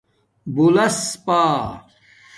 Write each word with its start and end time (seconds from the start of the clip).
بُولس 0.53 0.99
پݳ 1.25 1.35